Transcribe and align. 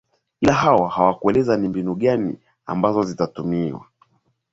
li 0.41 0.51
hao 0.53 0.87
hawakueleza 0.87 1.57
ni 1.57 1.67
mbinu 1.67 1.95
gani 1.95 2.37
ambazo 2.65 3.03
zitatumiwa 3.03 3.85